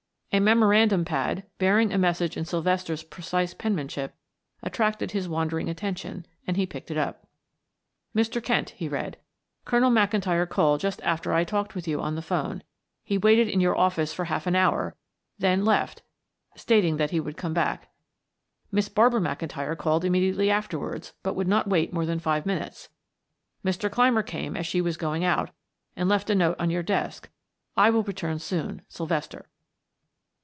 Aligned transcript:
A 0.33 0.39
memorandum 0.39 1.03
pad, 1.03 1.43
bearing 1.57 1.91
a 1.91 1.97
message 1.97 2.37
in 2.37 2.45
Sylvester's 2.45 3.03
precise 3.03 3.53
penmanship 3.53 4.15
attracted 4.63 5.11
his 5.11 5.27
wandering 5.27 5.67
attention 5.67 6.25
and 6.47 6.55
he 6.55 6.65
picked 6.65 6.89
it 6.89 6.95
up. 6.97 7.27
"Mr. 8.15 8.41
Kent:" 8.41 8.69
he 8.69 8.87
read. 8.87 9.17
"Colonel 9.65 9.91
McIntyre 9.91 10.47
called 10.47 10.79
just 10.79 11.01
after 11.03 11.33
I 11.33 11.43
talked 11.43 11.75
with 11.75 11.85
you 11.85 11.99
on 11.99 12.15
the 12.15 12.21
'phone; 12.21 12.63
he 13.03 13.17
waited 13.17 13.49
in 13.49 13.59
your 13.59 13.75
office 13.77 14.13
for 14.13 14.23
half 14.23 14.47
an 14.47 14.55
hour, 14.55 14.95
then 15.37 15.65
left, 15.65 16.01
stating 16.55 16.97
he 16.97 17.19
would 17.19 17.35
come 17.35 17.53
back. 17.53 17.89
Miss 18.71 18.87
Barbara 18.87 19.19
McIntyre 19.19 19.77
called 19.77 20.05
immediately 20.05 20.49
afterwards, 20.49 21.11
but 21.23 21.35
would 21.35 21.49
not 21.49 21.67
wait 21.67 21.91
more 21.91 22.05
than 22.05 22.19
five 22.19 22.45
minutes. 22.45 22.87
Mr. 23.65 23.91
Clymer 23.91 24.23
came 24.23 24.55
as 24.55 24.65
she 24.65 24.79
was 24.79 24.95
going 24.95 25.25
out 25.25 25.49
and 25.97 26.07
left 26.07 26.29
a 26.29 26.35
note 26.35 26.55
on 26.57 26.69
your 26.69 26.83
desk. 26.83 27.27
I 27.75 27.89
will 27.89 28.03
return 28.03 28.39
soon. 28.39 28.83
"SYLVESTER." 28.87 29.47